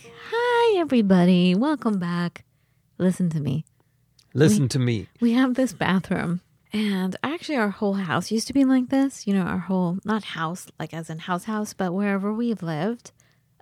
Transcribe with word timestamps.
Hi, 0.00 0.78
everybody. 0.78 1.54
Welcome 1.54 1.98
back. 1.98 2.44
Listen 2.96 3.28
to 3.30 3.40
me. 3.40 3.66
Listen 4.32 4.66
to 4.68 4.78
me. 4.78 5.08
We 5.20 5.32
have 5.32 5.54
this 5.54 5.74
bathroom, 5.74 6.40
and 6.72 7.14
actually, 7.22 7.56
our 7.56 7.68
whole 7.68 7.94
house 7.94 8.30
used 8.30 8.46
to 8.46 8.54
be 8.54 8.64
like 8.64 8.88
this. 8.88 9.26
You 9.26 9.34
know, 9.34 9.42
our 9.42 9.58
whole, 9.58 9.98
not 10.04 10.24
house, 10.24 10.68
like 10.78 10.94
as 10.94 11.10
in 11.10 11.18
house, 11.18 11.44
house, 11.44 11.74
but 11.74 11.92
wherever 11.92 12.32
we've 12.32 12.62
lived, 12.62 13.12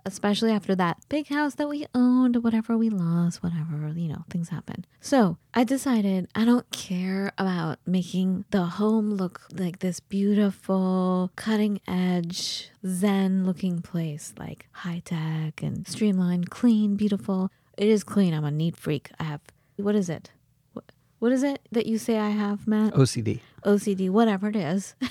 especially 0.05 0.51
after 0.51 0.75
that 0.75 0.97
big 1.09 1.27
house 1.27 1.55
that 1.55 1.67
we 1.69 1.85
owned, 1.93 2.43
whatever 2.43 2.77
we 2.77 2.89
lost, 2.89 3.43
whatever, 3.43 3.91
you 3.95 4.07
know, 4.07 4.23
things 4.29 4.49
happen. 4.49 4.85
So 4.99 5.37
I 5.53 5.63
decided 5.63 6.27
I 6.35 6.45
don't 6.45 6.69
care 6.71 7.31
about 7.37 7.79
making 7.85 8.45
the 8.51 8.63
home 8.63 9.11
look 9.11 9.41
like 9.53 9.79
this 9.79 9.99
beautiful, 9.99 11.31
cutting 11.35 11.79
edge, 11.87 12.69
zen 12.85 13.45
looking 13.45 13.81
place, 13.81 14.33
like 14.37 14.67
high 14.71 15.01
tech 15.03 15.61
and 15.61 15.87
streamlined, 15.87 16.49
clean, 16.49 16.95
beautiful. 16.95 17.49
It 17.77 17.87
is 17.87 18.03
clean. 18.03 18.33
I'm 18.33 18.45
a 18.45 18.51
neat 18.51 18.75
freak. 18.75 19.11
I 19.19 19.23
have, 19.23 19.41
what 19.77 19.95
is 19.95 20.09
it? 20.09 20.31
What, 20.73 20.91
what 21.19 21.31
is 21.31 21.43
it 21.43 21.67
that 21.71 21.85
you 21.85 21.97
say 21.97 22.17
I 22.17 22.29
have, 22.29 22.67
Matt? 22.67 22.93
OCD. 22.93 23.39
OCD, 23.65 24.09
whatever 24.09 24.49
it 24.49 24.55
is. 24.55 24.95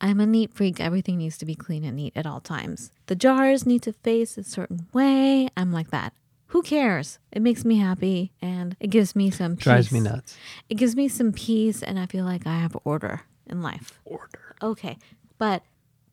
I'm 0.00 0.20
a 0.20 0.26
neat 0.26 0.52
freak. 0.54 0.80
Everything 0.80 1.18
needs 1.18 1.36
to 1.38 1.46
be 1.46 1.54
clean 1.54 1.84
and 1.84 1.96
neat 1.96 2.12
at 2.16 2.26
all 2.26 2.40
times. 2.40 2.90
The 3.06 3.14
jars 3.14 3.66
need 3.66 3.82
to 3.82 3.92
face 3.92 4.38
a 4.38 4.44
certain 4.44 4.86
way. 4.92 5.48
I'm 5.56 5.72
like 5.72 5.90
that. 5.90 6.14
Who 6.48 6.62
cares? 6.62 7.18
It 7.30 7.42
makes 7.42 7.64
me 7.64 7.78
happy 7.78 8.32
and 8.42 8.76
it 8.80 8.88
gives 8.88 9.14
me 9.14 9.30
some 9.30 9.56
peace. 9.56 9.64
Drives 9.64 9.92
me 9.92 10.00
nuts. 10.00 10.36
It 10.68 10.74
gives 10.74 10.96
me 10.96 11.06
some 11.08 11.32
peace 11.32 11.82
and 11.82 11.98
I 11.98 12.06
feel 12.06 12.24
like 12.24 12.46
I 12.46 12.58
have 12.58 12.76
order 12.82 13.22
in 13.46 13.62
life. 13.62 14.00
Order. 14.04 14.56
Okay. 14.62 14.98
But 15.38 15.62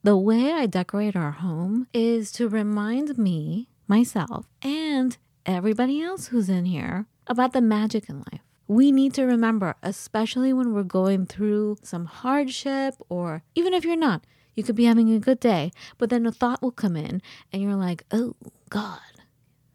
the 0.04 0.16
way 0.16 0.54
I 0.54 0.68
decorate 0.68 1.16
our 1.16 1.32
home 1.32 1.88
is 1.94 2.32
to 2.34 2.48
remind 2.48 3.18
me, 3.18 3.68
myself, 3.88 4.46
and 4.62 5.18
everybody 5.46 6.02
else 6.02 6.28
who's 6.28 6.50
in 6.50 6.66
here 6.66 7.08
about 7.26 7.54
the 7.54 7.62
magic 7.62 8.08
in 8.08 8.20
life. 8.32 8.42
We 8.68 8.92
need 8.92 9.14
to 9.14 9.24
remember, 9.24 9.76
especially 9.82 10.52
when 10.52 10.74
we're 10.74 10.84
going 10.84 11.26
through 11.26 11.78
some 11.84 12.06
hardship, 12.06 12.96
or 13.08 13.44
even 13.56 13.74
if 13.74 13.86
you're 13.86 13.96
not, 13.96 14.26
you 14.56 14.64
could 14.64 14.76
be 14.76 14.86
having 14.86 15.12
a 15.14 15.20
good 15.20 15.40
day, 15.40 15.72
but 15.98 16.10
then 16.10 16.26
a 16.26 16.32
thought 16.32 16.62
will 16.62 16.72
come 16.72 16.98
in 16.98 17.22
and 17.54 17.62
you're 17.62 17.76
like, 17.76 18.04
oh, 18.12 18.36
God, 18.70 19.00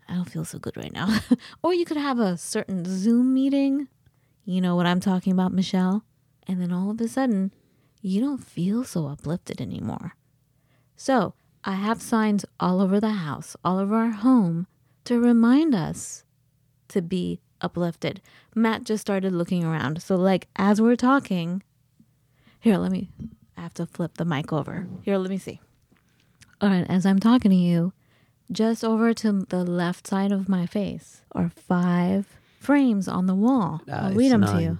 I 0.08 0.14
don't 0.14 0.28
feel 0.28 0.44
so 0.44 0.58
good 0.58 0.76
right 0.76 0.92
now. 0.92 1.20
or 1.62 1.72
you 1.72 1.84
could 1.84 1.96
have 1.96 2.18
a 2.18 2.36
certain 2.36 2.84
Zoom 2.84 3.32
meeting. 3.32 3.88
You 4.44 4.60
know 4.60 4.76
what 4.76 4.86
I'm 4.86 5.00
talking 5.00 5.32
about, 5.32 5.52
Michelle? 5.52 6.04
And 6.46 6.60
then 6.60 6.72
all 6.72 6.90
of 6.90 7.00
a 7.00 7.08
sudden, 7.08 7.54
you 8.02 8.20
don't 8.20 8.44
feel 8.44 8.84
so 8.84 9.06
uplifted 9.06 9.60
anymore. 9.60 10.16
So, 10.96 11.34
I 11.64 11.74
have 11.74 12.02
signs 12.02 12.44
all 12.58 12.80
over 12.80 12.98
the 12.98 13.10
house, 13.10 13.56
all 13.64 13.78
over 13.78 13.94
our 13.94 14.10
home, 14.10 14.66
to 15.04 15.20
remind 15.20 15.74
us 15.74 16.24
to 16.88 17.00
be 17.00 17.40
uplifted. 17.62 18.20
Matt 18.54 18.84
just 18.84 19.00
started 19.00 19.32
looking 19.32 19.64
around. 19.64 20.02
So, 20.02 20.16
like, 20.16 20.48
as 20.56 20.80
we're 20.80 20.96
talking, 20.96 21.62
here, 22.60 22.76
let 22.76 22.92
me, 22.92 23.08
I 23.56 23.62
have 23.62 23.74
to 23.74 23.86
flip 23.86 24.14
the 24.18 24.24
mic 24.24 24.52
over. 24.52 24.86
Here, 25.02 25.16
let 25.18 25.30
me 25.30 25.38
see. 25.38 25.60
All 26.60 26.68
right, 26.68 26.86
as 26.88 27.06
I'm 27.06 27.18
talking 27.18 27.50
to 27.50 27.56
you, 27.56 27.92
just 28.50 28.84
over 28.84 29.14
to 29.14 29.44
the 29.48 29.64
left 29.64 30.06
side 30.06 30.32
of 30.32 30.48
my 30.48 30.66
face 30.66 31.22
are 31.32 31.50
five 31.50 32.26
frames 32.60 33.08
on 33.08 33.26
the 33.26 33.34
wall. 33.34 33.80
Uh, 33.90 33.94
I'll 33.94 34.12
read 34.12 34.30
them 34.30 34.44
to 34.44 34.62
you. 34.62 34.78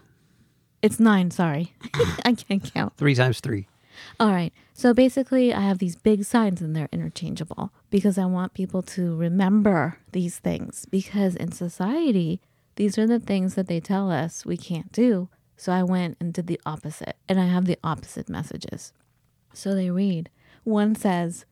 It's 0.83 1.01
nine, 1.01 1.31
sorry. 1.31 1.75
I 2.25 2.35
can't 2.35 2.73
count. 2.75 2.97
Three 2.97 3.15
times 3.15 3.41
three. 3.41 3.69
All 4.19 4.31
right. 4.31 4.53
So 4.75 4.95
basically, 4.95 5.53
I 5.53 5.61
have 5.61 5.79
these 5.79 5.97
big 5.97 6.25
signs 6.25 6.61
and 6.61 6.75
they're 6.75 6.89
interchangeable 6.93 7.73
because 7.91 8.19
I 8.19 8.25
want 8.25 8.55
people 8.55 8.83
to 8.83 9.15
remember 9.17 9.99
these 10.13 10.39
things 10.39 10.87
because 10.91 11.37
in 11.37 11.53
society, 11.53 12.41
these 12.77 12.99
are 12.99 13.07
the 13.07 13.21
things 13.21 13.55
that 13.55 13.69
they 13.69 13.81
tell 13.81 14.11
us 14.11 14.47
we 14.47 14.57
can't 14.57 14.93
do. 14.93 15.29
So 15.57 15.73
I 15.73 15.83
went 15.83 16.17
and 16.19 16.33
did 16.33 16.47
the 16.47 16.61
opposite 16.67 17.17
and 17.29 17.39
I 17.39 17.47
have 17.47 17.67
the 17.67 17.79
opposite 17.85 18.29
messages. 18.29 18.93
So 19.53 19.75
they 19.75 19.91
read 19.91 20.31
one 20.65 20.95
says, 20.95 21.45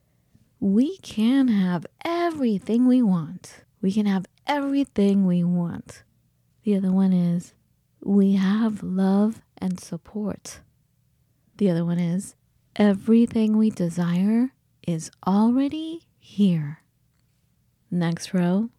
We 0.58 0.98
can 0.98 1.48
have 1.48 1.86
everything 2.04 2.86
we 2.86 3.02
want. 3.02 3.64
We 3.80 3.92
can 3.92 4.06
have 4.06 4.26
everything 4.46 5.26
we 5.26 5.44
want. 5.44 6.02
The 6.64 6.76
other 6.76 6.92
one 6.92 7.12
is, 7.12 7.54
We 8.02 8.34
have 8.34 8.82
love 8.82 9.42
and 9.58 9.80
support. 9.80 10.60
The 11.56 11.70
other 11.70 11.84
one 11.84 11.98
is 11.98 12.36
everything 12.76 13.56
we 13.56 13.70
desire 13.70 14.52
is 14.86 15.10
already 15.26 16.06
here. 16.18 16.82
Next 17.90 18.32
row, 18.32 18.70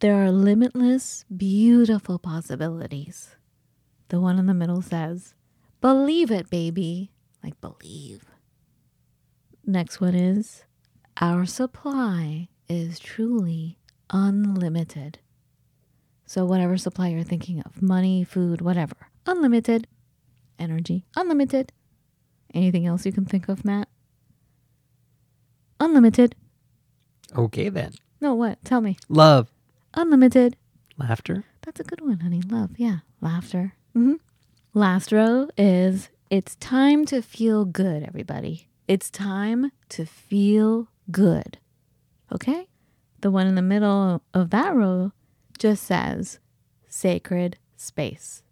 there 0.00 0.22
are 0.22 0.30
limitless, 0.30 1.24
beautiful 1.34 2.18
possibilities. 2.18 3.36
The 4.08 4.20
one 4.20 4.38
in 4.38 4.46
the 4.46 4.54
middle 4.54 4.82
says, 4.82 5.34
believe 5.80 6.30
it, 6.30 6.50
baby. 6.50 7.10
Like, 7.42 7.60
believe. 7.60 8.24
Next 9.66 10.00
one 10.00 10.14
is, 10.14 10.64
our 11.20 11.46
supply 11.46 12.48
is 12.68 12.98
truly 12.98 13.78
unlimited. 14.10 15.18
So, 16.26 16.44
whatever 16.44 16.76
supply 16.76 17.08
you're 17.08 17.22
thinking 17.22 17.60
of 17.60 17.82
money, 17.82 18.24
food, 18.24 18.60
whatever 18.60 19.08
unlimited. 19.28 19.86
Energy, 20.58 21.04
unlimited. 21.14 21.72
Anything 22.52 22.86
else 22.86 23.06
you 23.06 23.12
can 23.12 23.24
think 23.24 23.48
of, 23.48 23.64
Matt? 23.64 23.88
Unlimited. 25.78 26.34
Okay 27.36 27.68
then. 27.68 27.92
No, 28.20 28.34
what? 28.34 28.64
Tell 28.64 28.80
me. 28.80 28.96
Love. 29.08 29.52
Unlimited. 29.94 30.56
Laughter. 30.96 31.44
That's 31.62 31.80
a 31.80 31.84
good 31.84 32.00
one, 32.00 32.20
honey. 32.20 32.42
Love. 32.48 32.70
Yeah. 32.76 32.98
Laughter. 33.20 33.74
hmm 33.92 34.14
Last 34.74 35.12
row 35.12 35.48
is 35.56 36.08
it's 36.30 36.56
time 36.56 37.04
to 37.06 37.22
feel 37.22 37.64
good, 37.64 38.02
everybody. 38.02 38.68
It's 38.86 39.10
time 39.10 39.72
to 39.90 40.04
feel 40.04 40.88
good. 41.10 41.58
Okay? 42.32 42.68
The 43.20 43.30
one 43.30 43.46
in 43.46 43.54
the 43.54 43.62
middle 43.62 44.22
of 44.34 44.50
that 44.50 44.74
row 44.74 45.12
just 45.58 45.84
says 45.84 46.38
sacred 46.88 47.56
space. 47.76 48.42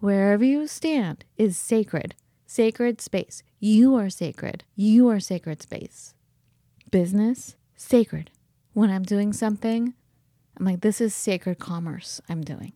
Wherever 0.00 0.44
you 0.44 0.66
stand 0.66 1.24
is 1.36 1.56
sacred. 1.56 2.14
Sacred 2.46 3.00
space. 3.00 3.42
You 3.60 3.94
are 3.96 4.10
sacred. 4.10 4.64
You 4.74 5.08
are 5.08 5.20
sacred 5.20 5.62
space. 5.62 6.14
Business, 6.90 7.56
sacred. 7.76 8.30
When 8.72 8.90
I'm 8.90 9.02
doing 9.02 9.32
something, 9.32 9.94
I'm 10.58 10.64
like, 10.66 10.80
this 10.80 11.00
is 11.00 11.14
sacred 11.14 11.58
commerce 11.58 12.20
I'm 12.28 12.42
doing. 12.42 12.72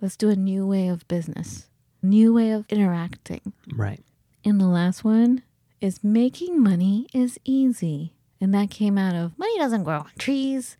Let's 0.00 0.16
do 0.16 0.30
a 0.30 0.36
new 0.36 0.66
way 0.66 0.88
of 0.88 1.06
business, 1.08 1.68
new 2.02 2.32
way 2.32 2.50
of 2.52 2.64
interacting. 2.68 3.52
Right. 3.74 4.02
And 4.44 4.60
the 4.60 4.66
last 4.66 5.04
one 5.04 5.42
is 5.80 6.02
making 6.02 6.62
money 6.62 7.06
is 7.12 7.38
easy. 7.44 8.14
And 8.40 8.54
that 8.54 8.70
came 8.70 8.96
out 8.96 9.14
of 9.14 9.38
money 9.38 9.58
doesn't 9.58 9.84
grow 9.84 9.98
on 9.98 10.10
trees. 10.18 10.78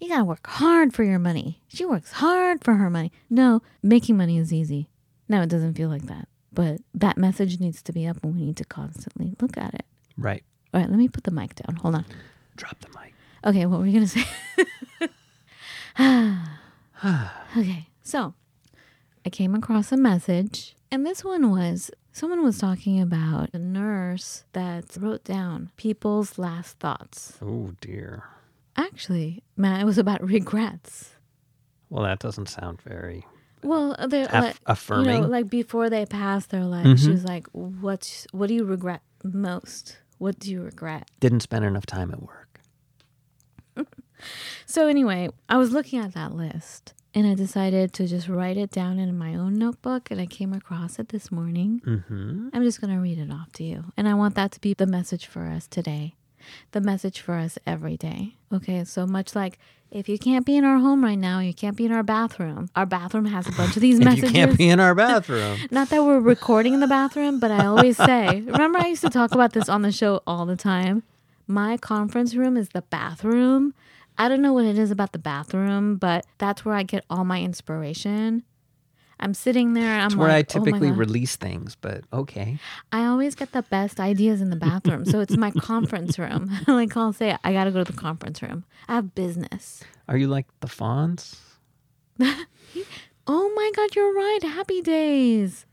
You 0.00 0.08
gotta 0.08 0.24
work 0.24 0.46
hard 0.46 0.94
for 0.94 1.02
your 1.02 1.18
money. 1.18 1.60
She 1.66 1.84
works 1.84 2.12
hard 2.12 2.62
for 2.62 2.74
her 2.74 2.90
money. 2.90 3.10
No, 3.28 3.62
making 3.82 4.16
money 4.16 4.38
is 4.38 4.52
easy. 4.52 4.88
No, 5.28 5.42
it 5.42 5.48
doesn't 5.48 5.74
feel 5.74 5.88
like 5.88 6.06
that. 6.06 6.28
But 6.52 6.80
that 6.94 7.16
message 7.18 7.58
needs 7.58 7.82
to 7.82 7.92
be 7.92 8.06
up 8.06 8.18
and 8.22 8.34
we 8.36 8.42
need 8.44 8.56
to 8.58 8.64
constantly 8.64 9.34
look 9.40 9.56
at 9.56 9.74
it. 9.74 9.86
Right. 10.16 10.44
All 10.72 10.80
right, 10.80 10.88
let 10.90 10.98
me 10.98 11.08
put 11.08 11.24
the 11.24 11.30
mic 11.32 11.56
down. 11.56 11.76
Hold 11.76 11.96
on. 11.96 12.04
Drop 12.56 12.78
the 12.80 12.88
mic. 13.00 13.14
Okay, 13.44 13.66
what 13.66 13.80
were 13.80 13.86
you 13.86 13.94
gonna 13.94 14.06
say? 14.06 14.24
okay, 17.56 17.88
so 18.02 18.34
I 19.24 19.30
came 19.30 19.54
across 19.54 19.92
a 19.92 19.96
message, 19.96 20.76
and 20.90 21.06
this 21.06 21.24
one 21.24 21.50
was 21.50 21.90
someone 22.12 22.42
was 22.42 22.58
talking 22.58 23.00
about 23.00 23.50
a 23.52 23.58
nurse 23.58 24.44
that 24.52 24.96
wrote 24.98 25.24
down 25.24 25.70
people's 25.76 26.38
last 26.38 26.78
thoughts. 26.78 27.38
Oh 27.42 27.72
dear. 27.80 28.24
Actually, 28.76 29.42
Matt, 29.56 29.80
it 29.80 29.84
was 29.84 29.98
about 29.98 30.22
regrets. 30.28 31.10
Well, 31.90 32.02
that 32.04 32.18
doesn't 32.18 32.48
sound 32.48 32.80
very 32.82 33.24
Well, 33.62 33.94
they're 34.08 34.24
aff- 34.26 34.32
like, 34.44 34.54
you 34.54 34.60
affirming. 34.66 35.22
know, 35.22 35.28
like 35.28 35.48
before 35.48 35.88
they 35.90 36.06
passed, 36.06 36.50
they're 36.50 36.64
like, 36.64 36.84
she 36.98 37.06
Mhm. 37.06 37.12
was 37.12 37.24
like, 37.24 37.46
"What? 37.52 38.26
What 38.32 38.48
do 38.48 38.54
you 38.54 38.64
regret 38.64 39.02
most? 39.22 39.98
What 40.18 40.38
do 40.38 40.50
you 40.50 40.62
regret?" 40.62 41.08
Didn't 41.20 41.40
spend 41.40 41.64
enough 41.64 41.86
time 41.86 42.10
at 42.10 42.20
work. 42.22 42.43
So, 44.66 44.88
anyway, 44.88 45.28
I 45.48 45.56
was 45.56 45.72
looking 45.72 45.98
at 46.00 46.14
that 46.14 46.34
list 46.34 46.92
and 47.14 47.26
I 47.26 47.34
decided 47.34 47.92
to 47.94 48.06
just 48.06 48.28
write 48.28 48.56
it 48.56 48.70
down 48.70 48.98
in 48.98 49.16
my 49.16 49.34
own 49.34 49.54
notebook. 49.54 50.10
And 50.10 50.20
I 50.20 50.26
came 50.26 50.52
across 50.52 50.98
it 50.98 51.10
this 51.10 51.30
morning. 51.30 51.80
Mm-hmm. 51.86 52.48
I'm 52.52 52.62
just 52.62 52.80
going 52.80 52.92
to 52.94 53.00
read 53.00 53.18
it 53.18 53.30
off 53.30 53.52
to 53.54 53.64
you. 53.64 53.84
And 53.96 54.08
I 54.08 54.14
want 54.14 54.34
that 54.34 54.52
to 54.52 54.60
be 54.60 54.74
the 54.74 54.86
message 54.86 55.26
for 55.26 55.46
us 55.46 55.66
today, 55.66 56.14
the 56.72 56.80
message 56.80 57.20
for 57.20 57.34
us 57.34 57.58
every 57.66 57.96
day. 57.96 58.36
Okay, 58.52 58.84
so 58.84 59.06
much 59.06 59.34
like 59.36 59.58
if 59.90 60.08
you 60.08 60.18
can't 60.18 60.44
be 60.44 60.56
in 60.56 60.64
our 60.64 60.78
home 60.78 61.04
right 61.04 61.18
now, 61.18 61.38
you 61.38 61.54
can't 61.54 61.76
be 61.76 61.84
in 61.84 61.92
our 61.92 62.02
bathroom. 62.02 62.68
Our 62.74 62.86
bathroom 62.86 63.26
has 63.26 63.46
a 63.46 63.52
bunch 63.52 63.76
of 63.76 63.82
these 63.82 63.98
If 64.00 64.04
messages. 64.04 64.30
you 64.30 64.34
can't 64.34 64.58
be 64.58 64.68
in 64.68 64.80
our 64.80 64.94
bathroom. 65.06 65.58
Not 65.70 65.90
that 65.90 66.02
we're 66.02 66.18
recording 66.18 66.74
in 66.74 66.80
the 66.80 66.88
bathroom, 66.88 67.38
but 67.38 67.52
I 67.52 67.66
always 67.66 67.96
say, 67.96 68.40
remember, 68.40 68.80
I 68.80 68.88
used 68.88 69.02
to 69.02 69.10
talk 69.10 69.32
about 69.32 69.52
this 69.52 69.68
on 69.68 69.82
the 69.82 69.92
show 69.92 70.22
all 70.26 70.46
the 70.46 70.56
time. 70.56 71.04
My 71.46 71.76
conference 71.76 72.34
room 72.34 72.56
is 72.56 72.70
the 72.70 72.82
bathroom. 72.82 73.72
I 74.16 74.28
don't 74.28 74.42
know 74.42 74.52
what 74.52 74.64
it 74.64 74.78
is 74.78 74.90
about 74.90 75.12
the 75.12 75.18
bathroom, 75.18 75.96
but 75.96 76.24
that's 76.38 76.64
where 76.64 76.74
I 76.74 76.82
get 76.84 77.04
all 77.10 77.24
my 77.24 77.40
inspiration. 77.42 78.44
I'm 79.20 79.34
sitting 79.34 79.74
there. 79.74 79.98
I'm 80.00 80.06
It's 80.06 80.16
where 80.16 80.28
I 80.28 80.36
like, 80.38 80.54
"Oh 80.54 80.58
my 80.60 80.64
typically 80.64 80.88
God." 80.90 80.98
release 80.98 81.36
things, 81.36 81.76
but 81.80 82.02
okay. 82.12 82.58
I 82.92 83.04
always 83.06 83.34
get 83.34 83.52
the 83.52 83.62
best 83.62 84.00
ideas 84.00 84.40
in 84.40 84.50
the 84.50 84.56
bathroom. 84.56 85.04
So 85.04 85.20
it's 85.20 85.36
my 85.36 85.50
conference 85.58 86.18
room. 86.18 86.50
like 86.66 86.96
I'll 86.96 87.12
say, 87.12 87.36
I 87.44 87.52
got 87.52 87.64
to 87.64 87.70
go 87.70 87.82
to 87.84 87.90
the 87.92 87.98
conference 87.98 88.42
room. 88.42 88.64
I 88.88 88.96
have 88.96 89.14
business. 89.14 89.82
Are 90.08 90.16
you 90.16 90.26
like 90.28 90.46
the 90.60 90.66
Fonz? 90.68 91.36
Oh 93.26 93.50
my 93.56 93.70
God, 93.74 93.94
you're 93.96 94.12
right. 94.12 94.40
Happy 94.42 94.82
days. 94.82 95.64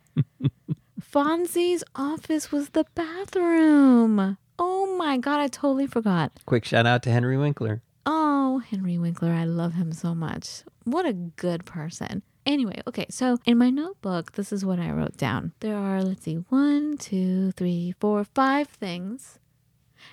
Fonzie's 1.01 1.83
office 1.95 2.49
was 2.51 2.69
the 2.69 2.85
bathroom. 2.95 4.37
Oh 4.57 4.95
my 4.97 5.17
God, 5.17 5.39
I 5.41 5.47
totally 5.47 5.87
forgot. 5.87 6.31
Quick 6.45 6.63
shout 6.63 6.85
out 6.85 7.03
to 7.03 7.11
Henry 7.11 7.37
Winkler. 7.37 7.81
Oh, 8.05 8.59
Henry 8.69 8.97
Winkler, 8.97 9.31
I 9.31 9.43
love 9.45 9.73
him 9.73 9.91
so 9.93 10.15
much. 10.15 10.63
What 10.85 11.05
a 11.05 11.13
good 11.13 11.65
person. 11.65 12.23
Anyway, 12.45 12.81
okay, 12.87 13.05
so 13.09 13.37
in 13.45 13.57
my 13.59 13.69
notebook, 13.69 14.31
this 14.31 14.51
is 14.51 14.65
what 14.65 14.79
I 14.79 14.89
wrote 14.89 15.15
down. 15.17 15.51
There 15.59 15.77
are, 15.77 16.01
let's 16.03 16.23
see, 16.23 16.35
one, 16.49 16.97
two, 16.97 17.51
three, 17.51 17.93
four, 17.99 18.23
five 18.23 18.67
things. 18.67 19.37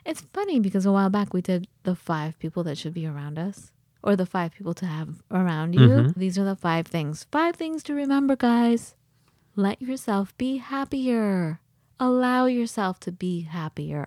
It's 0.05 0.21
funny 0.35 0.61
because 0.61 0.85
a 0.85 0.93
while 0.93 1.09
back 1.09 1.33
we 1.33 1.41
did 1.41 1.67
the 1.85 1.95
five 1.95 2.39
people 2.39 2.63
that 2.65 2.77
should 2.77 2.93
be 2.93 3.07
around 3.07 3.39
us 3.39 3.73
or 4.03 4.15
the 4.15 4.27
five 4.27 4.53
people 4.53 4.75
to 4.75 4.87
have 4.87 5.23
around 5.31 5.73
you. 5.75 5.89
Mhm. 5.89 6.15
These 6.15 6.39
are 6.39 6.45
the 6.45 6.55
five 6.57 6.87
things. 6.87 7.25
Five 7.33 7.57
things 7.57 7.83
to 7.85 7.95
remember, 7.95 8.37
guys. 8.37 8.95
Let 9.57 9.81
yourself 9.81 10.37
be 10.37 10.59
happier. 10.59 11.61
Allow 11.99 12.45
yourself 12.47 13.01
to 13.01 13.11
be 13.13 13.41
happier. 13.41 14.07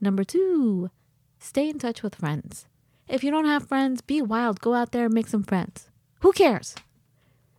Number 0.00 0.24
two, 0.24 0.90
stay 1.38 1.68
in 1.68 1.78
touch 1.78 2.02
with 2.02 2.14
friends. 2.14 2.66
If 3.08 3.24
you 3.24 3.30
don't 3.30 3.46
have 3.46 3.66
friends, 3.68 4.00
be 4.00 4.20
wild. 4.22 4.60
Go 4.60 4.74
out 4.74 4.92
there 4.92 5.06
and 5.06 5.14
make 5.14 5.28
some 5.28 5.42
friends. 5.42 5.88
Who 6.20 6.32
cares? 6.32 6.74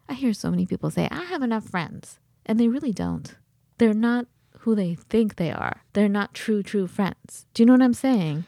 I 0.08 0.14
hear 0.14 0.34
so 0.34 0.50
many 0.50 0.66
people 0.66 0.90
say, 0.92 1.08
I 1.12 1.24
have 1.26 1.42
enough 1.42 1.66
friends. 1.66 2.20
And 2.46 2.60
they 2.60 2.68
really 2.68 2.92
don't. 2.92 3.36
They're 3.78 3.94
not 3.94 4.28
who 4.60 4.76
they 4.76 4.96
think 4.96 5.36
they 5.36 5.52
are. 5.52 5.82
They're 5.94 6.10
not 6.10 6.34
true, 6.34 6.62
true 6.64 6.88
friends. 6.88 7.46
Do 7.54 7.62
you 7.62 7.66
know 7.68 7.74
what 7.74 7.82
I'm 7.82 7.94
saying? 7.94 8.46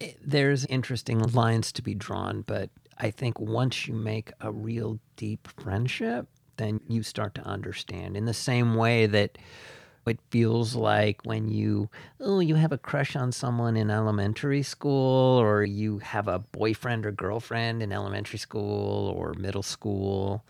It- 0.00 0.18
There's 0.24 0.64
interesting 0.66 1.18
lines 1.20 1.72
to 1.72 1.82
be 1.82 1.94
drawn, 1.94 2.42
but 2.42 2.70
I 2.98 3.10
think 3.10 3.38
once 3.38 3.86
you 3.86 3.94
make 3.94 4.32
a 4.40 4.50
real 4.50 4.98
deep 5.16 5.48
friendship, 5.60 6.28
then 6.56 6.80
you 6.88 7.02
start 7.02 7.34
to 7.36 7.42
understand 7.42 8.16
in 8.16 8.24
the 8.24 8.34
same 8.34 8.74
way 8.74 9.06
that 9.06 9.36
it 10.10 10.18
feels 10.30 10.74
like 10.74 11.22
when 11.24 11.48
you 11.48 11.88
oh 12.20 12.40
you 12.40 12.56
have 12.56 12.72
a 12.72 12.78
crush 12.78 13.16
on 13.16 13.32
someone 13.32 13.76
in 13.76 13.90
elementary 13.90 14.62
school 14.62 15.38
or 15.40 15.62
you 15.62 15.98
have 15.98 16.28
a 16.28 16.40
boyfriend 16.40 17.06
or 17.06 17.12
girlfriend 17.12 17.82
in 17.82 17.92
elementary 17.92 18.38
school 18.38 19.08
or 19.16 19.32
middle 19.34 19.62
school. 19.62 20.44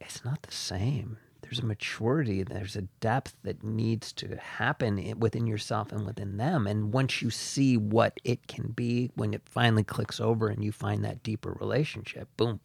It's 0.00 0.24
not 0.24 0.42
the 0.42 0.52
same. 0.52 1.16
There's 1.40 1.60
a 1.60 1.64
maturity 1.64 2.42
there's 2.42 2.76
a 2.76 2.82
depth 3.00 3.36
that 3.44 3.62
needs 3.62 4.12
to 4.14 4.36
happen 4.36 5.18
within 5.18 5.46
yourself 5.46 5.92
and 5.92 6.04
within 6.04 6.36
them. 6.36 6.66
And 6.66 6.92
once 6.92 7.22
you 7.22 7.30
see 7.30 7.76
what 7.76 8.18
it 8.24 8.46
can 8.48 8.72
be 8.72 9.10
when 9.14 9.32
it 9.32 9.42
finally 9.46 9.84
clicks 9.84 10.20
over 10.20 10.48
and 10.48 10.64
you 10.64 10.72
find 10.72 11.04
that 11.04 11.22
deeper 11.22 11.52
relationship 11.52 12.28
boom 12.36 12.60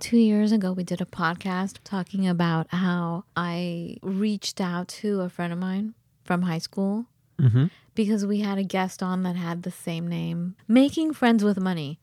Two 0.00 0.16
years 0.16 0.50
ago, 0.50 0.72
we 0.72 0.82
did 0.82 1.02
a 1.02 1.04
podcast 1.04 1.76
talking 1.84 2.26
about 2.26 2.68
how 2.70 3.24
I 3.36 3.98
reached 4.02 4.58
out 4.58 4.88
to 4.88 5.20
a 5.20 5.28
friend 5.28 5.52
of 5.52 5.58
mine 5.58 5.92
from 6.24 6.40
high 6.42 6.58
school 6.58 7.04
mm-hmm. 7.38 7.66
because 7.94 8.24
we 8.24 8.40
had 8.40 8.56
a 8.56 8.62
guest 8.62 9.02
on 9.02 9.24
that 9.24 9.36
had 9.36 9.62
the 9.62 9.70
same 9.70 10.08
name. 10.08 10.56
Making 10.66 11.12
Friends 11.12 11.44
with 11.44 11.60
Money 11.60 12.00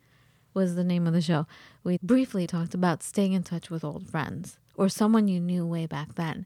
was 0.53 0.75
the 0.75 0.83
name 0.83 1.07
of 1.07 1.13
the 1.13 1.21
show. 1.21 1.47
We 1.83 1.97
briefly 2.03 2.45
talked 2.45 2.75
about 2.75 3.01
staying 3.01 3.33
in 3.33 3.41
touch 3.41 3.71
with 3.71 3.83
old 3.83 4.07
friends 4.07 4.59
or 4.75 4.89
someone 4.89 5.27
you 5.27 5.39
knew 5.39 5.65
way 5.65 5.88
back 5.88 6.13
then. 6.13 6.45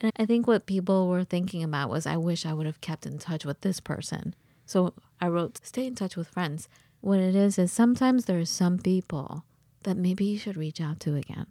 And 0.00 0.12
I 0.16 0.24
think 0.24 0.46
what 0.46 0.66
people 0.66 1.08
were 1.08 1.24
thinking 1.24 1.64
about 1.64 1.90
was, 1.90 2.06
I 2.06 2.16
wish 2.16 2.46
I 2.46 2.52
would 2.52 2.66
have 2.66 2.80
kept 2.80 3.06
in 3.06 3.18
touch 3.18 3.44
with 3.44 3.60
this 3.62 3.80
person. 3.80 4.36
So 4.66 4.94
I 5.20 5.26
wrote, 5.26 5.58
stay 5.64 5.84
in 5.84 5.96
touch 5.96 6.16
with 6.16 6.28
friends. 6.28 6.68
What 7.00 7.18
it 7.18 7.34
is, 7.34 7.58
is 7.58 7.72
sometimes 7.72 8.26
there 8.26 8.38
are 8.38 8.44
some 8.44 8.78
people 8.78 9.44
that 9.84 9.96
maybe 9.96 10.24
you 10.24 10.38
should 10.38 10.56
reach 10.56 10.80
out 10.80 11.00
to 11.00 11.14
again. 11.16 11.46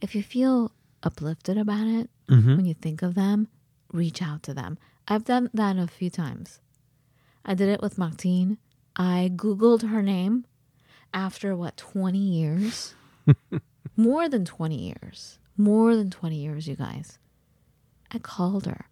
If 0.00 0.14
you 0.14 0.22
feel 0.22 0.72
uplifted 1.02 1.56
about 1.58 1.86
it, 1.86 2.10
Mm-hmm. 2.30 2.56
when 2.56 2.64
you 2.64 2.72
think 2.72 3.02
of 3.02 3.14
them, 3.14 3.48
reach 3.92 4.22
out 4.22 4.42
to 4.44 4.54
them. 4.54 4.78
I've 5.06 5.24
done 5.26 5.50
that 5.52 5.76
a 5.76 5.86
few 5.86 6.08
times. 6.08 6.58
I 7.44 7.52
did 7.52 7.68
it 7.68 7.82
with 7.82 7.98
Martine. 7.98 8.56
I 8.96 9.30
Googled 9.36 9.86
her 9.90 10.00
name 10.02 10.46
after 11.12 11.54
what, 11.54 11.76
20 11.76 12.16
years? 12.18 12.94
More 13.96 14.26
than 14.30 14.46
20 14.46 14.74
years. 14.74 15.38
More 15.58 15.94
than 15.94 16.10
20 16.10 16.36
years, 16.36 16.66
you 16.66 16.76
guys. 16.76 17.18
I 18.10 18.18
called 18.18 18.64
her. 18.64 18.86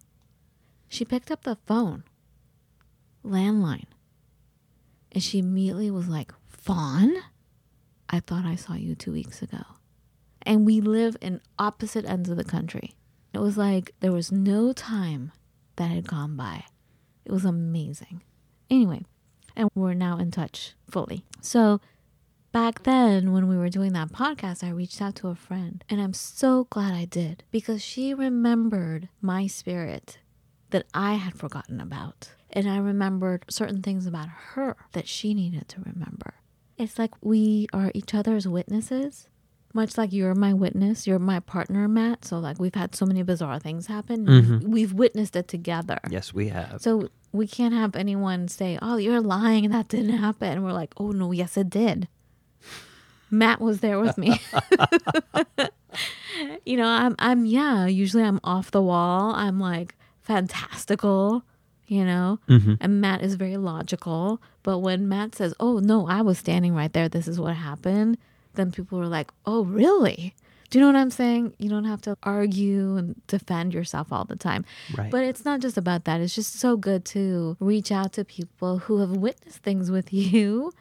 She 0.87 1.03
picked 1.05 1.31
up 1.31 1.43
the 1.43 1.57
phone, 1.65 2.03
landline, 3.25 3.85
and 5.11 5.23
she 5.23 5.39
immediately 5.39 5.89
was 5.89 6.07
like, 6.07 6.31
Fawn? 6.47 7.15
I 8.13 8.19
thought 8.19 8.45
I 8.45 8.53
saw 8.53 8.75
you 8.75 8.93
two 8.93 9.11
weeks 9.11 9.41
ago. 9.41 9.63
And 10.43 10.67
we 10.67 10.81
live 10.81 11.17
in 11.19 11.41
opposite 11.57 12.05
ends 12.05 12.29
of 12.29 12.37
the 12.37 12.43
country. 12.43 12.93
It 13.33 13.39
was 13.39 13.57
like 13.57 13.95
there 14.01 14.11
was 14.11 14.31
no 14.31 14.71
time 14.71 15.31
that 15.77 15.89
had 15.89 16.07
gone 16.07 16.35
by. 16.35 16.65
It 17.25 17.31
was 17.31 17.43
amazing. 17.43 18.21
Anyway, 18.69 19.01
and 19.55 19.67
we're 19.73 19.95
now 19.95 20.19
in 20.19 20.29
touch 20.29 20.75
fully. 20.87 21.25
So 21.41 21.81
back 22.51 22.83
then, 22.83 23.31
when 23.31 23.47
we 23.47 23.57
were 23.57 23.69
doing 23.69 23.93
that 23.93 24.11
podcast, 24.11 24.63
I 24.63 24.69
reached 24.69 25.01
out 25.01 25.15
to 25.15 25.29
a 25.29 25.35
friend, 25.35 25.83
and 25.89 25.99
I'm 25.99 26.13
so 26.13 26.65
glad 26.65 26.93
I 26.93 27.05
did 27.05 27.43
because 27.49 27.81
she 27.81 28.13
remembered 28.13 29.09
my 29.23 29.47
spirit 29.47 30.19
that 30.69 30.85
I 30.93 31.15
had 31.15 31.33
forgotten 31.33 31.81
about. 31.81 32.29
And 32.51 32.69
I 32.69 32.77
remembered 32.77 33.45
certain 33.49 33.81
things 33.81 34.05
about 34.05 34.29
her 34.29 34.77
that 34.91 35.07
she 35.07 35.33
needed 35.33 35.67
to 35.69 35.81
remember. 35.81 36.35
It's 36.77 36.97
like 36.99 37.11
we 37.21 37.67
are 37.73 37.91
each 37.93 38.13
other's 38.13 38.47
witnesses 38.47 39.27
much 39.73 39.97
like 39.97 40.13
you're 40.13 40.35
my 40.35 40.53
witness, 40.53 41.07
you're 41.07 41.19
my 41.19 41.39
partner, 41.39 41.87
Matt. 41.87 42.25
So 42.25 42.37
like 42.37 42.59
we've 42.59 42.75
had 42.75 42.95
so 42.95 43.05
many 43.05 43.23
bizarre 43.23 43.59
things 43.59 43.87
happen. 43.87 44.25
Mhm. 44.25 44.63
We've 44.67 44.93
witnessed 44.93 45.35
it 45.35 45.47
together. 45.47 45.99
yes 46.09 46.33
we 46.33 46.49
have 46.49 46.81
So 46.81 47.09
we 47.31 47.47
can't 47.47 47.73
have 47.73 47.95
anyone 47.95 48.47
say, 48.47 48.77
"Oh, 48.81 48.97
you're 48.97 49.21
lying 49.21 49.71
that 49.71 49.87
didn't 49.87 50.17
happen." 50.17 50.49
And 50.49 50.63
we're 50.63 50.73
like, 50.73 50.93
"Oh 50.97 51.09
no, 51.11 51.31
yes 51.31 51.57
it 51.57 51.69
did." 51.69 52.07
Matt 53.31 53.59
was 53.59 53.79
there 53.79 53.99
with 53.99 54.15
me. 54.15 54.39
you 56.65 56.77
know, 56.77 56.85
I'm 56.85 57.15
I'm 57.17 57.45
yeah, 57.45 57.87
usually 57.87 58.23
I'm 58.23 58.39
off 58.43 58.69
the 58.69 58.81
wall. 58.81 59.33
I'm 59.33 59.59
like 59.59 59.95
fantastical, 60.21 61.43
you 61.87 62.03
know. 62.05 62.39
Mhm. 62.47 62.77
And 62.79 63.01
Matt 63.01 63.21
is 63.21 63.35
very 63.35 63.57
logical, 63.57 64.41
but 64.63 64.79
when 64.79 65.07
Matt 65.07 65.35
says, 65.35 65.53
"Oh 65.59 65.79
no, 65.79 66.07
I 66.07 66.21
was 66.21 66.37
standing 66.37 66.73
right 66.73 66.91
there. 66.93 67.09
This 67.09 67.27
is 67.27 67.39
what 67.39 67.55
happened." 67.55 68.17
Then 68.55 68.71
people 68.71 68.99
are 68.99 69.07
like, 69.07 69.31
"Oh, 69.45 69.63
really?" 69.65 70.35
Do 70.69 70.79
you 70.79 70.81
know 70.85 70.91
what 70.91 70.99
I'm 70.99 71.11
saying? 71.11 71.53
You 71.59 71.69
don't 71.69 71.83
have 71.85 72.01
to 72.01 72.17
argue 72.23 72.97
and 72.97 73.21
defend 73.27 73.75
yourself 73.75 74.11
all 74.11 74.25
the 74.25 74.35
time. 74.35 74.65
right 74.97 75.11
But 75.11 75.23
it's 75.23 75.45
not 75.45 75.59
just 75.59 75.77
about 75.77 76.05
that. 76.05 76.19
It's 76.19 76.33
just 76.33 76.55
so 76.59 76.77
good 76.77 77.05
to 77.13 77.55
reach 77.59 77.91
out 77.91 78.13
to 78.13 78.25
people 78.25 78.79
who 78.79 78.97
have 78.99 79.11
witnessed 79.11 79.59
things 79.59 79.91
with 79.91 80.11
you, 80.33 80.71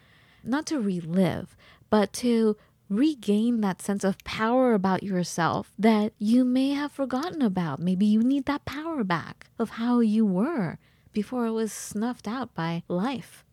not 0.43 0.65
to 0.67 0.81
relive, 0.81 1.55
but 1.91 2.11
to 2.15 2.57
regain 2.89 3.61
that 3.63 3.81
sense 3.83 4.03
of 4.05 4.17
power 4.25 4.73
about 4.75 5.03
yourself 5.03 5.73
that 5.79 6.13
you 6.19 6.45
may 6.45 6.71
have 6.71 6.93
forgotten 6.93 7.43
about. 7.43 7.79
Maybe 7.79 8.07
you 8.07 8.23
need 8.23 8.45
that 8.47 8.65
power 8.65 9.03
back 9.05 9.49
of 9.59 9.71
how 9.71 10.01
you 10.01 10.25
were 10.27 10.79
before 11.13 11.47
it 11.47 11.53
was 11.53 11.73
snuffed 11.73 12.27
out 12.27 12.55
by 12.55 12.83
life. 12.89 13.45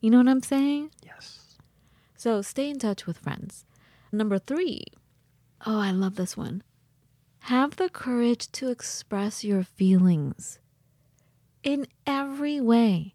You 0.00 0.10
know 0.10 0.18
what 0.18 0.28
I'm 0.28 0.42
saying? 0.42 0.90
yes 1.04 1.56
So 2.16 2.42
stay 2.42 2.70
in 2.70 2.78
touch 2.78 3.06
with 3.06 3.18
friends. 3.18 3.64
Number 4.10 4.38
three, 4.38 4.84
oh, 5.66 5.78
I 5.78 5.90
love 5.90 6.16
this 6.16 6.36
one. 6.36 6.62
Have 7.46 7.76
the 7.76 7.88
courage 7.88 8.50
to 8.52 8.70
express 8.70 9.42
your 9.42 9.64
feelings 9.64 10.58
in 11.62 11.86
every 12.06 12.60
way 12.60 13.14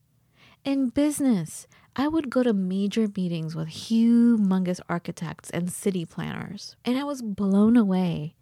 in 0.63 0.89
business, 0.89 1.67
I 1.95 2.07
would 2.07 2.29
go 2.29 2.43
to 2.43 2.53
major 2.53 3.07
meetings 3.15 3.55
with 3.55 3.69
humongous 3.69 4.79
architects 4.89 5.49
and 5.49 5.71
city 5.71 6.05
planners, 6.05 6.75
and 6.85 6.97
I 6.97 7.03
was 7.03 7.21
blown 7.21 7.77
away 7.77 8.35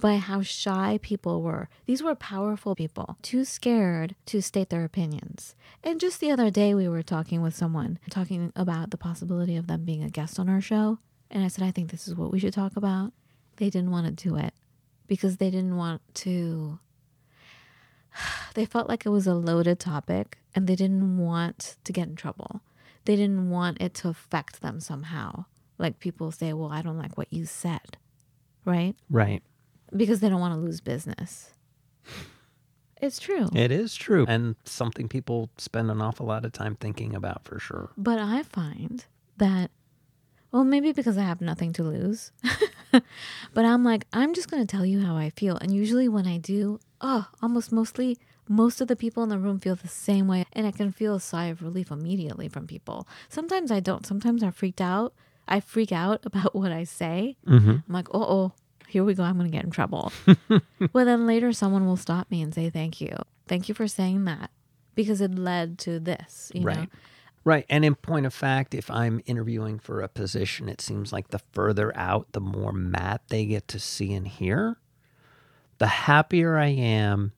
by 0.00 0.16
how 0.16 0.42
shy 0.42 0.98
people 1.02 1.42
were. 1.42 1.68
These 1.86 2.02
were 2.02 2.14
powerful 2.14 2.74
people, 2.74 3.16
too 3.22 3.44
scared 3.44 4.14
to 4.26 4.40
state 4.40 4.70
their 4.70 4.84
opinions. 4.84 5.54
And 5.82 6.00
just 6.00 6.20
the 6.20 6.30
other 6.30 6.50
day, 6.50 6.74
we 6.74 6.88
were 6.88 7.02
talking 7.02 7.42
with 7.42 7.54
someone, 7.54 7.98
talking 8.10 8.52
about 8.54 8.90
the 8.90 8.96
possibility 8.96 9.56
of 9.56 9.66
them 9.66 9.84
being 9.84 10.02
a 10.02 10.10
guest 10.10 10.38
on 10.38 10.48
our 10.48 10.60
show. 10.60 10.98
And 11.30 11.44
I 11.44 11.48
said, 11.48 11.64
I 11.64 11.70
think 11.70 11.90
this 11.90 12.06
is 12.06 12.14
what 12.14 12.32
we 12.32 12.38
should 12.38 12.54
talk 12.54 12.76
about. 12.76 13.12
They 13.56 13.70
didn't 13.70 13.90
want 13.90 14.06
to 14.06 14.28
do 14.28 14.36
it 14.36 14.54
because 15.06 15.38
they 15.38 15.50
didn't 15.50 15.76
want 15.76 16.02
to. 16.14 16.78
They 18.54 18.64
felt 18.64 18.88
like 18.88 19.06
it 19.06 19.10
was 19.10 19.28
a 19.28 19.34
loaded 19.34 19.78
topic 19.78 20.38
and 20.52 20.66
they 20.66 20.74
didn't 20.74 21.18
want 21.18 21.76
to 21.84 21.92
get 21.92 22.08
in 22.08 22.16
trouble. 22.16 22.60
They 23.04 23.14
didn't 23.14 23.50
want 23.50 23.80
it 23.80 23.94
to 23.94 24.08
affect 24.08 24.62
them 24.62 24.80
somehow. 24.80 25.44
Like 25.78 26.00
people 26.00 26.32
say, 26.32 26.52
well, 26.52 26.72
I 26.72 26.82
don't 26.82 26.98
like 26.98 27.16
what 27.16 27.32
you 27.32 27.46
said, 27.46 27.96
right? 28.64 28.96
Right. 29.08 29.44
Because 29.96 30.20
they 30.20 30.28
don't 30.28 30.40
want 30.40 30.54
to 30.54 30.60
lose 30.60 30.80
business. 30.80 31.50
It's 33.00 33.18
true. 33.18 33.48
It 33.54 33.70
is 33.70 33.94
true. 33.94 34.24
And 34.28 34.56
something 34.64 35.08
people 35.08 35.50
spend 35.56 35.90
an 35.90 36.02
awful 36.02 36.26
lot 36.26 36.44
of 36.44 36.52
time 36.52 36.74
thinking 36.76 37.14
about 37.14 37.44
for 37.44 37.58
sure. 37.58 37.90
But 37.96 38.18
I 38.18 38.42
find 38.42 39.04
that, 39.36 39.70
well, 40.50 40.64
maybe 40.64 40.92
because 40.92 41.16
I 41.16 41.22
have 41.22 41.40
nothing 41.40 41.72
to 41.74 41.82
lose, 41.84 42.32
but 42.90 43.64
I'm 43.64 43.84
like, 43.84 44.06
I'm 44.12 44.34
just 44.34 44.50
going 44.50 44.66
to 44.66 44.76
tell 44.76 44.84
you 44.84 45.00
how 45.00 45.16
I 45.16 45.30
feel. 45.30 45.56
And 45.56 45.72
usually 45.72 46.08
when 46.08 46.26
I 46.26 46.38
do, 46.38 46.80
oh, 47.00 47.28
almost 47.40 47.70
mostly, 47.70 48.18
most 48.48 48.80
of 48.80 48.88
the 48.88 48.96
people 48.96 49.22
in 49.22 49.28
the 49.28 49.38
room 49.38 49.60
feel 49.60 49.76
the 49.76 49.88
same 49.88 50.26
way. 50.26 50.46
And 50.52 50.66
I 50.66 50.72
can 50.72 50.90
feel 50.90 51.14
a 51.14 51.20
sigh 51.20 51.46
of 51.46 51.62
relief 51.62 51.90
immediately 51.90 52.48
from 52.48 52.66
people. 52.66 53.06
Sometimes 53.28 53.70
I 53.70 53.80
don't. 53.80 54.06
Sometimes 54.06 54.42
I'm 54.42 54.52
freaked 54.52 54.80
out. 54.80 55.12
I 55.46 55.60
freak 55.60 55.92
out 55.92 56.20
about 56.26 56.54
what 56.54 56.72
I 56.72 56.84
say. 56.84 57.36
Mm-hmm. 57.46 57.70
I'm 57.70 57.82
like, 57.88 58.08
oh, 58.12 58.22
oh, 58.22 58.52
here 58.88 59.04
we 59.04 59.14
go. 59.14 59.22
I'm 59.22 59.38
going 59.38 59.50
to 59.50 59.56
get 59.56 59.64
in 59.64 59.70
trouble. 59.70 60.12
well, 60.92 61.04
then 61.04 61.26
later 61.26 61.52
someone 61.52 61.86
will 61.86 61.96
stop 61.96 62.30
me 62.30 62.42
and 62.42 62.54
say, 62.54 62.70
thank 62.70 63.00
you. 63.00 63.14
Thank 63.46 63.68
you 63.68 63.74
for 63.74 63.86
saying 63.86 64.24
that 64.24 64.50
because 64.94 65.20
it 65.20 65.34
led 65.34 65.78
to 65.80 66.00
this, 66.00 66.50
you 66.54 66.60
know? 66.60 66.66
Right. 66.66 66.88
Right. 67.44 67.66
And 67.70 67.84
in 67.84 67.94
point 67.94 68.26
of 68.26 68.34
fact, 68.34 68.74
if 68.74 68.90
I'm 68.90 69.22
interviewing 69.24 69.78
for 69.78 70.02
a 70.02 70.08
position, 70.08 70.68
it 70.68 70.80
seems 70.80 71.12
like 71.12 71.28
the 71.28 71.40
further 71.52 71.96
out, 71.96 72.32
the 72.32 72.40
more 72.40 72.72
Matt 72.72 73.22
they 73.28 73.46
get 73.46 73.68
to 73.68 73.78
see 73.78 74.12
and 74.12 74.28
hear, 74.28 74.76
the 75.78 75.86
happier 75.86 76.58
I 76.58 76.66
am 76.66 77.32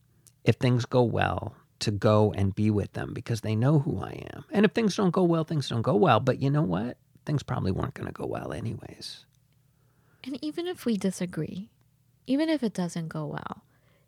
if 0.45 0.57
things 0.57 0.85
go 0.85 1.03
well 1.03 1.55
to 1.81 1.91
go 1.91 2.33
and 2.33 2.55
be 2.55 2.71
with 2.71 2.93
them 2.95 3.13
because 3.15 3.43
they 3.43 3.55
know 3.55 3.79
who 3.79 4.03
I 4.03 4.27
am. 4.35 4.45
And 4.51 4.65
if 4.65 4.73
things 4.73 4.97
don't 4.97 5.13
go 5.13 5.23
well, 5.23 5.45
things 5.45 5.69
don't 5.69 5.83
go 5.83 5.95
well. 5.95 6.21
But 6.21 6.41
you 6.41 6.51
know 6.51 6.63
what? 6.63 6.97
Things 7.27 7.43
probably 7.43 7.71
weren't 7.71 7.95
going 7.95 8.07
to 8.07 8.13
go 8.13 8.27
well, 8.27 8.53
anyways. 8.53 9.27
And 10.25 10.39
even 10.43 10.67
if 10.67 10.85
we 10.85 10.97
disagree, 10.97 11.71
even 12.27 12.49
if 12.49 12.63
it 12.63 12.75
doesn't 12.75 13.09
go 13.09 13.27
well, 13.27 13.65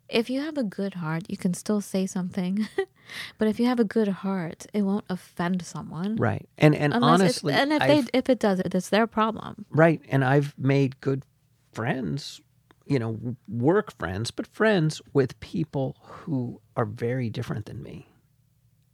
if 0.09 0.29
you 0.29 0.41
have 0.41 0.57
a 0.57 0.63
good 0.63 0.95
heart, 0.95 1.23
you 1.27 1.37
can 1.37 1.53
still 1.53 1.81
say 1.81 2.05
something. 2.05 2.67
but 3.37 3.47
if 3.47 3.59
you 3.59 3.65
have 3.65 3.79
a 3.79 3.83
good 3.83 4.07
heart, 4.07 4.65
it 4.73 4.83
won't 4.83 5.05
offend 5.09 5.65
someone. 5.65 6.17
Right. 6.17 6.47
And 6.57 6.75
and 6.75 6.93
Unless 6.93 7.21
honestly, 7.21 7.53
and 7.53 7.73
if 7.73 7.81
I've- 7.81 8.01
they 8.01 8.17
if 8.17 8.29
it 8.29 8.39
does, 8.39 8.59
it's 8.59 8.89
their 8.89 9.07
problem. 9.07 9.65
Right. 9.69 10.01
And 10.09 10.23
I've 10.23 10.53
made 10.57 11.01
good 11.01 11.23
friends, 11.71 12.41
you 12.85 12.99
know, 12.99 13.35
work 13.47 13.97
friends, 13.97 14.29
but 14.29 14.45
friends 14.47 15.01
with 15.13 15.39
people 15.39 15.95
who 16.01 16.61
are 16.75 16.85
very 16.85 17.29
different 17.29 17.65
than 17.65 17.81
me. 17.81 18.07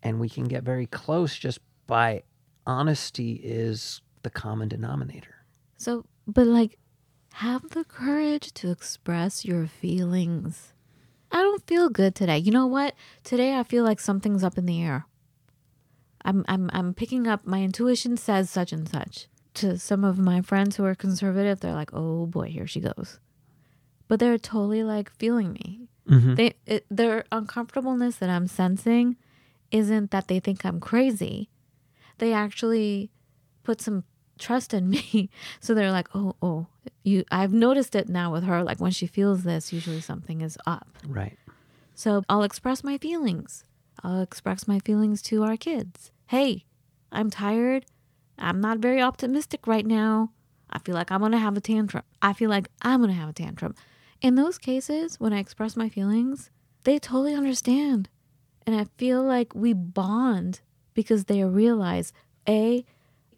And 0.02 0.20
we 0.20 0.30
can 0.30 0.46
get 0.46 0.64
very 0.64 0.86
close 0.86 1.36
just 1.38 1.60
by 1.86 2.24
honesty 2.66 3.34
is 3.44 4.02
the 4.24 4.30
common 4.30 4.70
denominator. 4.70 5.36
So, 5.78 6.06
but 6.28 6.48
like, 6.48 6.78
have 7.34 7.70
the 7.70 7.84
courage 7.84 8.54
to 8.56 8.72
express 8.72 9.46
your 9.46 9.68
feelings. 9.68 10.74
I 11.32 11.42
don't 11.42 11.66
feel 11.66 11.90
good 11.90 12.16
today. 12.16 12.38
You 12.38 12.52
know 12.52 12.68
what? 12.68 12.96
Today 13.24 13.58
I 13.58 13.64
feel 13.64 13.84
like 13.84 14.00
something's 14.00 14.44
up 14.44 14.58
in 14.58 14.66
the 14.66 14.82
air. 14.82 15.06
I'm 16.26 16.44
I'm 16.48 16.70
I'm 16.74 16.94
picking 16.94 17.28
up 17.28 17.46
my 17.46 17.62
intuition 17.62 18.18
says 18.18 18.50
such 18.50 18.74
and 18.74 18.88
such. 18.88 19.28
To 19.56 19.78
some 19.78 20.04
of 20.04 20.18
my 20.18 20.42
friends 20.42 20.76
who 20.76 20.86
are 20.86 20.96
conservative, 20.96 21.60
they're 21.60 21.74
like, 21.74 21.92
"Oh 21.94 22.26
boy, 22.26 22.48
here 22.50 22.68
she 22.68 22.80
goes." 22.80 23.20
But 24.08 24.20
they're 24.20 24.38
totally 24.38 24.84
like 24.84 25.10
feeling 25.12 25.54
me. 25.54 25.88
Mm-hmm. 26.10 26.36
They 26.36 26.54
it, 26.66 26.86
their 26.90 27.26
uncomfortableness 27.32 28.18
that 28.18 28.30
I'm 28.30 28.48
sensing 28.48 29.18
isn't 29.72 30.12
that 30.12 30.28
they 30.28 30.40
think 30.40 30.66
I'm 30.66 30.80
crazy. 30.80 31.50
They 32.18 32.34
actually 32.34 33.12
put 33.64 33.82
some 33.82 34.04
trust 34.40 34.74
in 34.74 34.90
me. 34.90 35.30
So 35.60 35.74
they're 35.74 35.92
like, 35.92 36.08
"Oh, 36.16 36.36
oh, 36.42 36.68
you 37.04 37.24
I've 37.32 37.54
noticed 37.54 37.96
it 37.96 38.10
now 38.10 38.32
with 38.32 38.44
her 38.44 38.64
like 38.64 38.80
when 38.80 38.92
she 38.92 39.08
feels 39.08 39.44
this, 39.44 39.74
usually 39.74 40.02
something 40.02 40.42
is 40.42 40.58
up." 40.66 40.88
Right. 41.08 41.38
So 41.94 42.24
I'll 42.30 42.44
express 42.44 42.84
my 42.84 42.98
feelings. 42.98 43.64
I'll 44.04 44.22
express 44.22 44.68
my 44.68 44.80
feelings 44.80 45.22
to 45.24 45.44
our 45.44 45.58
kids. 45.58 46.12
Hey, 46.28 46.66
I'm 47.12 47.30
tired. 47.30 47.86
I'm 48.38 48.62
not 48.62 48.80
very 48.80 49.02
optimistic 49.02 49.68
right 49.68 49.86
now. 49.86 50.32
I 50.70 50.80
feel 50.80 50.96
like 50.96 51.12
I'm 51.12 51.20
going 51.20 51.32
to 51.34 51.38
have 51.38 51.58
a 51.58 51.62
tantrum. 51.62 52.04
I 52.22 52.34
feel 52.34 52.50
like 52.50 52.70
I'm 52.82 53.02
going 53.02 53.10
to 53.10 53.20
have 53.20 53.30
a 53.30 53.34
tantrum. 53.34 53.76
In 54.22 54.36
those 54.36 54.58
cases, 54.58 55.20
when 55.20 55.34
I 55.34 55.40
express 55.40 55.76
my 55.76 55.90
feelings, 55.90 56.50
they 56.84 57.00
totally 57.00 57.34
understand. 57.34 58.08
And 58.66 58.76
I 58.76 58.86
feel 58.98 59.24
like 59.24 59.54
we 59.56 59.74
bond 59.74 60.62
because 60.94 61.26
they 61.26 61.44
realize 61.44 62.14
A, 62.48 62.86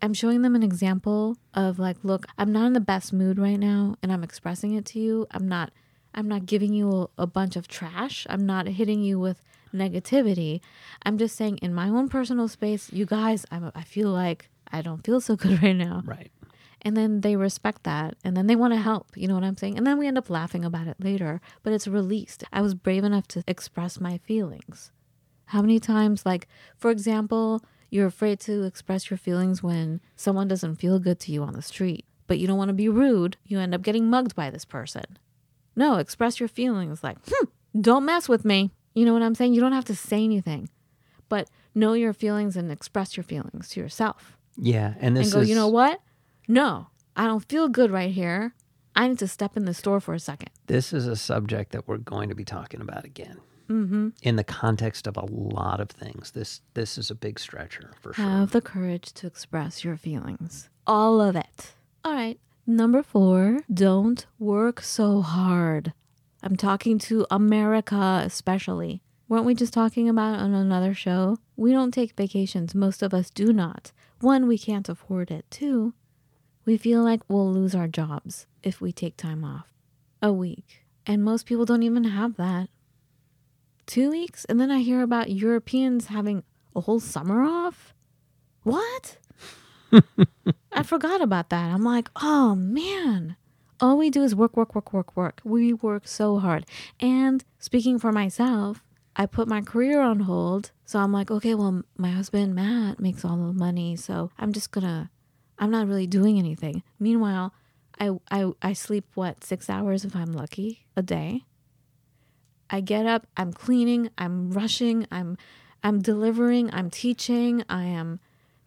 I'm 0.02 0.14
showing 0.14 0.42
them 0.42 0.56
an 0.56 0.64
example 0.64 1.38
of 1.54 1.78
like, 1.78 1.98
look, 2.04 2.26
I'm 2.38 2.52
not 2.52 2.66
in 2.66 2.74
the 2.74 2.80
best 2.80 3.14
mood 3.14 3.38
right 3.38 3.60
now 3.60 3.96
and 4.02 4.12
I'm 4.12 4.24
expressing 4.24 4.74
it 4.74 4.86
to 4.88 5.00
you. 5.00 5.28
I'm 5.32 5.48
not 5.48 5.72
I'm 6.14 6.28
not 6.28 6.46
giving 6.46 6.74
you 6.74 7.10
a, 7.18 7.24
a 7.24 7.28
bunch 7.28 7.56
of 7.56 7.68
trash. 7.68 8.28
I'm 8.30 8.46
not 8.46 8.68
hitting 8.68 9.02
you 9.02 9.20
with 9.20 9.42
negativity. 9.74 10.60
I'm 11.04 11.18
just 11.18 11.36
saying 11.36 11.60
in 11.60 11.74
my 11.74 11.88
own 11.88 12.10
personal 12.10 12.48
space, 12.48 12.92
you 12.92 13.06
guys, 13.06 13.46
I'm, 13.52 13.72
I 13.74 13.84
feel 13.84 14.10
like 14.10 14.50
I 14.72 14.82
don't 14.82 15.06
feel 15.06 15.22
so 15.22 15.36
good 15.38 15.64
right 15.64 15.76
now. 15.76 16.02
Right. 16.06 16.32
And 16.82 16.98
then 16.98 17.22
they 17.22 17.36
respect 17.36 17.84
that 17.84 18.16
and 18.24 18.36
then 18.36 18.48
they 18.48 18.56
want 18.56 18.74
to 18.74 18.80
help. 18.80 19.16
You 19.16 19.28
know 19.28 19.36
what 19.36 19.44
I'm 19.44 19.58
saying? 19.58 19.78
And 19.78 19.86
then 19.86 19.98
we 19.98 20.08
end 20.08 20.18
up 20.18 20.30
laughing 20.30 20.66
about 20.66 20.88
it 20.88 20.98
later, 21.00 21.40
but 21.64 21.74
it's 21.74 21.88
released. 21.88 22.44
I 22.52 22.62
was 22.62 22.74
brave 22.74 23.04
enough 23.04 23.28
to 23.30 23.44
express 23.48 24.00
my 24.00 24.18
feelings. 24.18 24.92
How 25.46 25.62
many 25.62 25.80
times, 25.80 26.26
like, 26.26 26.48
for 26.78 26.92
example, 26.92 27.62
you're 27.92 28.08
afraid 28.08 28.40
to 28.42 28.64
express 28.64 29.12
your 29.12 29.18
feelings 29.18 29.62
when 29.62 30.02
someone 30.16 30.48
doesn't 30.48 30.78
feel 30.78 30.98
good 30.98 31.20
to 31.20 31.32
you 31.32 31.44
on 31.44 31.54
the 31.54 31.62
street, 31.62 32.06
but 32.26 32.40
you 32.40 32.48
don't 32.48 32.58
want 32.58 32.70
to 32.70 32.74
be 32.74 32.90
rude. 32.90 33.38
You 33.46 33.60
end 33.60 33.76
up 33.76 33.84
getting 33.84 34.10
mugged 34.10 34.34
by 34.36 34.50
this 34.50 34.66
person. 34.66 35.04
No, 35.76 35.98
express 35.98 36.40
your 36.40 36.50
feelings 36.50 37.04
like, 37.04 37.18
hmm, 37.30 37.46
don't 37.80 38.06
mess 38.06 38.28
with 38.28 38.44
me. 38.46 38.72
You 38.94 39.06
know 39.06 39.14
what 39.14 39.22
I'm 39.22 39.36
saying? 39.36 39.54
You 39.54 39.62
don't 39.62 39.72
have 39.74 39.86
to 39.86 39.96
say 39.96 40.24
anything, 40.24 40.70
but 41.30 41.50
know 41.76 41.94
your 41.94 42.14
feelings 42.14 42.58
and 42.58 42.72
express 42.72 43.16
your 43.16 43.24
feelings 43.24 43.70
to 43.70 43.80
yourself 43.80 44.38
Yeah. 44.58 44.96
And 45.00 45.16
this 45.16 45.28
and 45.28 45.34
go, 45.34 45.40
is 45.42 45.50
you 45.50 45.56
know 45.56 45.68
what? 45.68 46.02
No, 46.48 46.88
I 47.16 47.26
don't 47.26 47.48
feel 47.48 47.68
good 47.70 47.92
right 47.92 48.12
here. 48.12 48.54
I 48.96 49.08
need 49.08 49.20
to 49.20 49.28
step 49.28 49.56
in 49.56 49.64
the 49.66 49.74
store 49.74 50.00
for 50.02 50.14
a 50.14 50.20
second. 50.20 50.50
this 50.68 50.92
is 50.92 51.08
a 51.08 51.16
subject 51.16 51.72
that 51.72 51.88
we're 51.88 51.98
going 51.98 52.28
to 52.30 52.36
be 52.36 52.44
talking 52.44 52.82
about 52.82 53.06
again. 53.06 53.40
Mm-hmm. 53.70 54.10
In 54.22 54.36
the 54.36 54.44
context 54.44 55.08
of 55.08 55.18
a 55.18 55.26
lot 55.26 55.80
of 55.80 55.90
things. 55.90 56.32
This 56.32 56.62
this 56.74 56.98
is 56.98 57.10
a 57.10 57.16
big 57.16 57.40
stretcher 57.40 57.92
for 58.02 58.14
sure. 58.14 58.26
Have 58.26 58.52
the 58.52 58.62
courage 58.62 59.14
to 59.14 59.28
express 59.28 59.84
your 59.84 59.98
feelings. 59.98 60.70
All 60.86 61.22
of 61.22 61.36
it. 61.36 61.74
All 62.04 62.14
right. 62.14 62.40
Number 62.68 63.02
four, 63.04 63.62
don't 63.74 64.26
work 64.40 64.82
so 64.82 65.22
hard. 65.22 65.94
I'm 66.44 66.56
talking 66.56 67.00
to 67.00 67.26
America, 67.30 68.22
especially. 68.24 69.02
Weren't 69.28 69.46
we 69.46 69.56
just 69.56 69.74
talking 69.74 70.10
about 70.10 70.40
on 70.40 70.54
another 70.54 70.94
show? 70.94 71.38
We 71.56 71.72
don't 71.72 71.94
take 71.94 72.18
vacations. 72.18 72.76
Most 72.76 73.02
of 73.02 73.14
us 73.14 73.30
do 73.30 73.54
not. 73.54 73.92
One, 74.20 74.48
we 74.48 74.58
can't 74.58 74.90
afford 74.90 75.32
it. 75.32 75.46
Two, 75.50 75.94
we 76.66 76.78
feel 76.78 77.04
like 77.04 77.22
we'll 77.28 77.52
lose 77.52 77.74
our 77.74 77.88
jobs 77.88 78.46
if 78.62 78.82
we 78.82 78.92
take 78.92 79.18
time 79.18 79.44
off 79.44 79.68
a 80.22 80.32
week. 80.32 80.86
And 81.06 81.24
most 81.24 81.46
people 81.46 81.66
don't 81.66 81.84
even 81.84 82.04
have 82.04 82.38
that. 82.38 82.70
Two 83.92 84.10
weeks? 84.10 84.46
And 84.46 84.58
then 84.58 84.72
I 84.72 84.80
hear 84.80 85.02
about 85.02 85.32
Europeans 85.32 86.06
having 86.06 86.46
a 86.74 86.80
whole 86.80 87.02
summer 87.02 87.44
off? 87.44 87.94
What? 88.64 89.18
I 90.72 90.84
forgot 90.84 91.20
about 91.20 91.50
that. 91.50 91.74
I'm 91.74 91.84
like, 91.84 92.10
oh 92.22 92.56
man. 92.56 93.36
All 93.82 93.98
we 93.98 94.10
do 94.10 94.24
is 94.24 94.34
work, 94.34 94.56
work, 94.56 94.76
work, 94.76 94.94
work, 94.94 95.18
work. 95.18 95.42
We 95.44 95.74
work 95.74 96.08
so 96.08 96.40
hard. 96.40 96.66
And 97.02 97.44
speaking 97.60 98.00
for 98.00 98.14
myself, 98.14 98.82
I 99.18 99.26
put 99.26 99.50
my 99.50 99.60
career 99.60 100.00
on 100.00 100.22
hold. 100.22 100.72
So 100.86 100.98
I'm 101.00 101.12
like, 101.12 101.30
okay, 101.30 101.54
well, 101.54 101.84
my 101.98 102.12
husband, 102.12 102.56
Matt, 102.56 103.02
makes 103.02 103.26
all 103.26 103.36
the 103.36 103.52
money. 103.52 103.98
So 103.98 104.32
I'm 104.40 104.54
just 104.54 104.72
gonna, 104.72 105.12
I'm 105.60 105.70
not 105.70 105.90
really 105.90 106.08
doing 106.08 106.40
anything. 106.40 106.82
Meanwhile, 106.98 107.54
I, 108.00 108.12
I, 108.32 108.54
I 108.62 108.72
sleep, 108.72 109.04
what, 109.16 109.44
six 109.44 109.70
hours 109.70 110.06
if 110.06 110.16
I'm 110.16 110.32
lucky 110.32 110.86
a 110.96 111.02
day. 111.02 111.44
I 112.72 112.80
get 112.80 113.06
up, 113.06 113.28
I'm 113.36 113.52
cleaning, 113.52 114.10
I'm 114.18 114.52
rushing, 114.52 115.06
I'm 115.12 115.38
I'm 115.84 116.02
delivering, 116.02 116.74
I'm 116.74 116.90
teaching, 116.90 117.64
I 117.68 117.84
am 117.84 118.20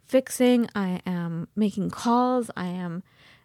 fixing, 0.04 0.68
I 0.75 1.00
am 1.06 1.49
making 1.56 1.90
calls, 1.90 2.50
I 2.56 2.66
am 2.66 3.02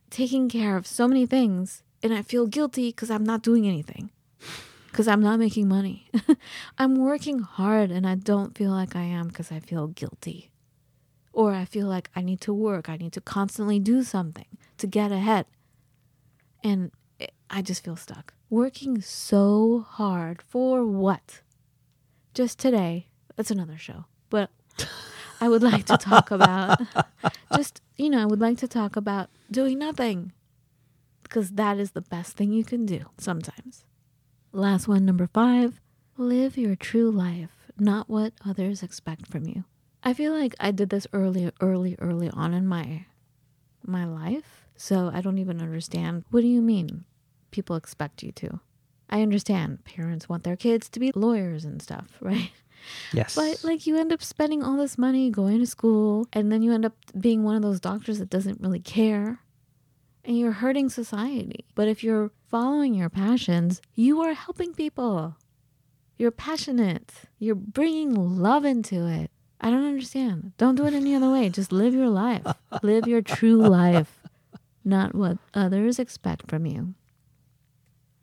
taking 0.10 0.50
care 0.50 0.76
of 0.76 0.88
so 0.88 1.08
many 1.08 1.26
things, 1.26 1.84
and 2.02 2.14
I 2.14 2.22
feel 2.22 2.48
guilty 2.48 2.90
because 2.90 3.12
I'm 3.12 3.24
not 3.24 3.44
doing 3.44 3.68
anything. 3.68 4.10
Because 4.88 5.08
I'm 5.08 5.22
not 5.22 5.40
making 5.40 5.68
money. 5.68 6.10
I'm 6.78 6.96
working 6.96 7.40
hard 7.40 7.92
and 7.92 8.08
I 8.08 8.16
don't 8.16 8.58
feel 8.58 8.72
like 8.72 8.96
I 8.96 9.04
am 9.04 9.28
because 9.28 9.52
I 9.52 9.60
feel 9.60 9.88
guilty. 9.88 10.50
Or 11.32 11.54
I 11.54 11.66
feel 11.66 11.88
like 11.88 12.10
I 12.16 12.22
need 12.22 12.42
to 12.42 12.54
work. 12.54 12.90
I 12.90 12.98
need 12.98 13.14
to 13.14 13.22
constantly 13.22 13.80
do 13.80 14.02
something 14.02 14.48
to 14.80 14.88
get 14.88 15.12
ahead. 15.12 15.46
And 16.64 16.92
I 17.50 17.62
just 17.62 17.84
feel 17.84 17.96
stuck. 17.96 18.34
Working 18.50 19.02
so 19.02 19.86
hard 19.88 20.42
for 20.42 20.86
what? 20.86 21.42
Just 22.34 22.60
today, 22.60 23.08
that's 23.36 23.52
another 23.52 23.78
show. 23.78 24.06
But 24.30 24.52
I 25.42 25.50
would 25.50 25.64
like 25.64 25.86
to 25.88 25.98
talk 25.98 26.32
about 26.32 26.80
just, 27.56 27.82
you 27.98 28.10
know, 28.10 28.22
I 28.22 28.26
would 28.26 28.40
like 28.40 28.58
to 28.60 28.68
talk 28.68 28.96
about 28.96 29.30
doing 29.50 29.80
nothing 29.80 30.34
because 31.24 31.52
that 31.52 31.78
is 31.78 31.92
the 31.92 32.02
best 32.02 32.36
thing 32.38 32.52
you 32.52 32.64
can 32.64 32.86
do 32.86 33.06
sometimes. 33.18 33.84
Last 34.52 34.88
one, 34.88 35.06
number 35.06 35.28
five 35.28 35.80
live 36.18 36.58
your 36.58 36.76
true 36.76 37.10
life, 37.10 37.72
not 37.78 38.10
what 38.10 38.34
others 38.46 38.84
expect 38.84 39.28
from 39.28 39.46
you. 39.48 39.64
I 40.04 40.14
feel 40.14 40.34
like 40.34 40.56
I 40.60 40.72
did 40.72 40.90
this 40.90 41.08
early, 41.14 41.52
early, 41.62 41.96
early 42.00 42.30
on 42.30 42.54
in 42.54 42.68
my 42.68 43.06
my 43.86 44.06
life, 44.06 44.66
so 44.76 45.10
I 45.14 45.22
don't 45.22 45.38
even 45.38 45.62
understand. 45.62 46.26
What 46.30 46.42
do 46.42 46.48
you 46.48 46.62
mean? 46.62 47.06
People 47.52 47.76
expect 47.76 48.24
you 48.24 48.32
to. 48.34 48.60
I 49.10 49.22
understand 49.22 49.84
parents 49.86 50.30
want 50.30 50.44
their 50.44 50.56
kids 50.56 50.88
to 50.90 51.00
be 51.00 51.12
lawyers 51.16 51.66
and 51.66 51.82
stuff, 51.82 52.08
right? 52.22 52.52
Yes. 53.12 53.36
But 53.36 53.64
like 53.64 53.86
you 53.86 53.98
end 53.98 54.14
up 54.14 54.24
spending 54.24 54.64
all 54.64 54.78
this 54.78 54.98
money 54.98 55.30
going 55.30 55.60
to 55.60 55.66
school 55.66 56.28
and 56.32 56.52
then 56.52 56.62
you 56.62 56.72
end 56.74 56.86
up 56.86 56.94
being 57.20 57.44
one 57.44 57.56
of 57.56 57.62
those 57.62 57.80
doctors 57.80 58.20
that 58.20 58.30
doesn't 58.30 58.62
really 58.62 58.80
care 58.80 59.40
and 60.24 60.38
you're 60.38 60.52
hurting 60.52 60.90
society. 60.90 61.66
But 61.76 61.88
if 61.88 62.04
you're 62.04 62.32
following 62.50 62.94
your 62.94 63.10
passions, 63.10 63.82
you 63.96 64.22
are 64.22 64.34
helping 64.34 64.74
people. 64.74 65.36
You're 66.18 66.32
passionate. 66.32 67.12
You're 67.40 67.56
bringing 67.56 68.14
love 68.14 68.66
into 68.66 69.08
it. 69.08 69.32
I 69.62 69.72
don't 69.72 69.86
understand. 69.86 70.54
Don't 70.58 70.76
do 70.76 70.86
it 70.86 70.94
any 70.94 71.16
other 71.16 71.32
way. 71.32 71.50
Just 71.50 71.72
live 71.72 71.94
your 71.94 72.10
life. 72.10 72.46
live 72.82 73.08
your 73.08 73.22
true 73.22 73.58
life, 73.70 74.20
not 74.86 75.16
what 75.16 75.38
others 75.54 76.00
expect 76.00 76.50
from 76.50 76.66
you. 76.66 76.94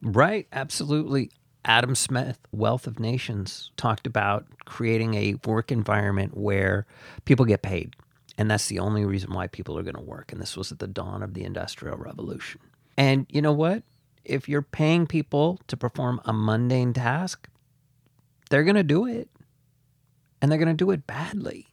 Right, 0.02 0.46
absolutely. 0.52 1.30
Adam 1.64 1.94
Smith, 1.94 2.38
Wealth 2.52 2.86
of 2.86 3.00
Nations, 3.00 3.72
talked 3.76 4.06
about 4.06 4.46
creating 4.64 5.14
a 5.14 5.34
work 5.44 5.72
environment 5.72 6.36
where 6.36 6.86
people 7.24 7.44
get 7.44 7.62
paid. 7.62 7.96
And 8.38 8.50
that's 8.50 8.68
the 8.68 8.78
only 8.78 9.04
reason 9.04 9.32
why 9.32 9.46
people 9.46 9.78
are 9.78 9.82
going 9.82 9.96
to 9.96 10.00
work. 10.00 10.30
And 10.30 10.40
this 10.40 10.56
was 10.56 10.70
at 10.70 10.78
the 10.78 10.86
dawn 10.86 11.22
of 11.22 11.34
the 11.34 11.42
Industrial 11.44 11.96
Revolution. 11.96 12.60
And 12.96 13.26
you 13.30 13.42
know 13.42 13.52
what? 13.52 13.82
If 14.24 14.48
you're 14.48 14.62
paying 14.62 15.06
people 15.06 15.58
to 15.68 15.76
perform 15.76 16.20
a 16.24 16.32
mundane 16.32 16.92
task, 16.92 17.48
they're 18.50 18.64
going 18.64 18.76
to 18.76 18.82
do 18.82 19.06
it. 19.06 19.28
And 20.40 20.50
they're 20.50 20.58
going 20.58 20.68
to 20.68 20.74
do 20.74 20.90
it 20.90 21.06
badly. 21.06 21.66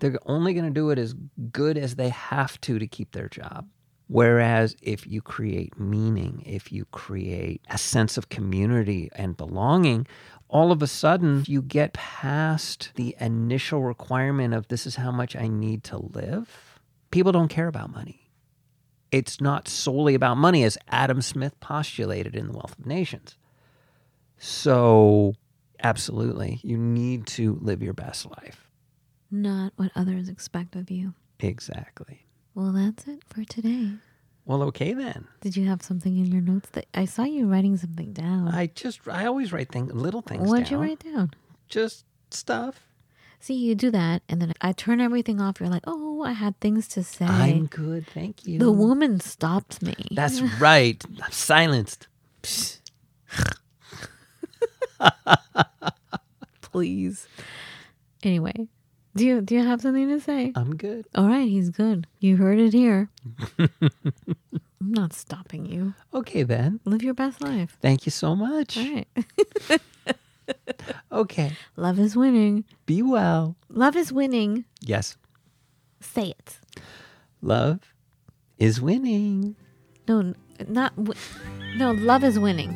They're 0.00 0.18
only 0.26 0.52
going 0.52 0.66
to 0.66 0.70
do 0.70 0.90
it 0.90 0.98
as 0.98 1.14
good 1.52 1.78
as 1.78 1.94
they 1.94 2.08
have 2.10 2.60
to 2.62 2.78
to 2.78 2.86
keep 2.86 3.12
their 3.12 3.28
job. 3.28 3.68
Whereas 4.08 4.74
if 4.80 5.06
you 5.06 5.20
create 5.20 5.78
meaning, 5.78 6.42
if 6.46 6.72
you 6.72 6.86
create 6.86 7.60
a 7.68 7.76
sense 7.76 8.16
of 8.16 8.30
community 8.30 9.10
and 9.14 9.36
belonging, 9.36 10.06
all 10.48 10.72
of 10.72 10.82
a 10.82 10.86
sudden 10.86 11.44
you 11.46 11.60
get 11.60 11.92
past 11.92 12.90
the 12.94 13.14
initial 13.20 13.82
requirement 13.82 14.54
of 14.54 14.68
this 14.68 14.86
is 14.86 14.96
how 14.96 15.10
much 15.10 15.36
I 15.36 15.46
need 15.46 15.84
to 15.84 15.98
live. 15.98 16.80
People 17.10 17.32
don't 17.32 17.48
care 17.48 17.68
about 17.68 17.92
money. 17.92 18.30
It's 19.10 19.40
not 19.40 19.68
solely 19.68 20.14
about 20.14 20.36
money, 20.36 20.64
as 20.64 20.76
Adam 20.88 21.22
Smith 21.22 21.58
postulated 21.60 22.34
in 22.34 22.48
The 22.48 22.52
Wealth 22.52 22.78
of 22.78 22.86
Nations. 22.86 23.36
So, 24.36 25.34
absolutely, 25.82 26.60
you 26.62 26.76
need 26.76 27.26
to 27.28 27.58
live 27.62 27.82
your 27.82 27.94
best 27.94 28.26
life. 28.26 28.68
Not 29.30 29.72
what 29.76 29.92
others 29.94 30.28
expect 30.28 30.76
of 30.76 30.90
you. 30.90 31.14
Exactly. 31.40 32.26
Well, 32.58 32.72
that's 32.72 33.06
it 33.06 33.22
for 33.28 33.44
today. 33.44 33.92
Well, 34.44 34.64
okay 34.64 34.92
then. 34.92 35.28
Did 35.42 35.56
you 35.56 35.68
have 35.68 35.80
something 35.80 36.18
in 36.18 36.24
your 36.26 36.40
notes 36.40 36.68
that 36.70 36.86
I 36.92 37.04
saw 37.04 37.22
you 37.22 37.46
writing 37.46 37.76
something 37.76 38.12
down? 38.12 38.48
I 38.48 38.66
just 38.66 39.06
I 39.06 39.26
always 39.26 39.52
write 39.52 39.70
things, 39.70 39.92
little 39.92 40.22
things 40.22 40.48
What'd 40.48 40.64
down. 40.64 40.72
you 40.72 40.78
write 40.84 40.98
down? 40.98 41.30
Just 41.68 42.04
stuff. 42.32 42.84
See, 43.38 43.54
you 43.54 43.76
do 43.76 43.92
that, 43.92 44.22
and 44.28 44.42
then 44.42 44.54
I 44.60 44.72
turn 44.72 45.00
everything 45.00 45.40
off. 45.40 45.60
You're 45.60 45.68
like, 45.68 45.84
oh, 45.86 46.22
I 46.22 46.32
had 46.32 46.58
things 46.58 46.88
to 46.88 47.04
say. 47.04 47.26
I'm 47.26 47.66
good, 47.66 48.08
thank 48.08 48.44
you. 48.44 48.58
the 48.58 48.72
woman 48.72 49.20
stopped 49.20 49.80
me. 49.80 49.94
That's 50.10 50.40
right. 50.60 51.00
I'm 51.22 51.30
silenced. 51.30 52.08
please. 56.62 57.28
Anyway, 58.24 58.66
do 59.16 59.26
you 59.26 59.40
do 59.40 59.54
you 59.54 59.64
have 59.64 59.80
something 59.80 60.08
to 60.08 60.20
say? 60.20 60.52
I'm 60.54 60.76
good. 60.76 61.06
All 61.14 61.26
right, 61.28 61.48
he's 61.48 61.70
good. 61.70 62.06
You 62.20 62.36
heard 62.36 62.58
it 62.58 62.72
here. 62.72 63.08
I'm 63.58 64.92
not 64.92 65.12
stopping 65.12 65.66
you. 65.66 65.94
Okay 66.14 66.42
then. 66.44 66.80
Live 66.84 67.02
your 67.02 67.14
best 67.14 67.40
life. 67.40 67.76
Thank 67.82 68.06
you 68.06 68.10
so 68.10 68.36
much. 68.36 68.76
All 68.78 68.84
right. 68.94 69.08
Okay. 71.12 71.52
Love 71.76 71.98
is 71.98 72.16
winning. 72.16 72.64
Be 72.86 73.02
well. 73.02 73.56
Love 73.68 73.96
is 73.96 74.10
winning. 74.12 74.64
Yes. 74.80 75.16
Say 76.00 76.28
it. 76.38 76.58
Love 77.42 77.80
is 78.56 78.80
winning. 78.80 79.56
No, 80.06 80.20
n- 80.20 80.36
not 80.68 80.96
w- 80.96 81.18
no. 81.76 81.92
Love 81.92 82.24
is 82.24 82.38
winning. 82.38 82.72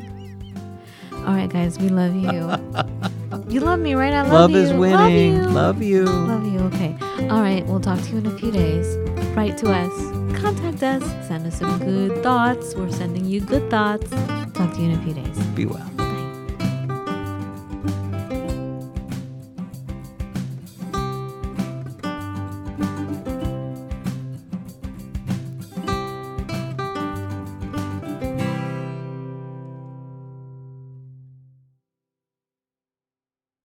All 1.12 1.34
right, 1.34 1.48
guys, 1.48 1.78
we 1.78 1.88
love 1.88 2.14
you. 2.14 3.12
you 3.52 3.60
love 3.60 3.80
me, 3.80 3.94
right? 3.94 4.12
I 4.12 4.22
love, 4.22 4.32
Love, 4.32 4.50
you. 4.50 4.56
Love 4.56 4.64
is 4.64 4.72
winning. 4.72 5.52
Love 5.52 5.82
you. 5.82 6.04
Love 6.04 6.46
you. 6.46 6.58
Love 6.58 6.72
you. 6.72 6.86
Okay. 6.86 6.96
All 7.28 7.42
right. 7.42 7.64
We'll 7.66 7.80
talk 7.80 8.00
to 8.00 8.10
you 8.10 8.18
in 8.18 8.26
a 8.26 8.38
few 8.38 8.50
days. 8.50 8.96
Write 9.36 9.58
to 9.58 9.70
us. 9.70 9.92
Contact 10.40 10.82
us. 10.82 11.28
Send 11.28 11.46
us 11.46 11.58
some 11.58 11.78
good 11.78 12.22
thoughts. 12.22 12.74
We're 12.74 12.90
sending 12.90 13.24
you 13.26 13.40
good 13.40 13.70
thoughts. 13.70 14.10
Talk 14.54 14.72
to 14.74 14.80
you 14.80 14.90
in 14.90 14.98
a 14.98 15.02
few 15.02 15.14
days. 15.14 15.38
Be 15.54 15.66
well. 15.66 16.01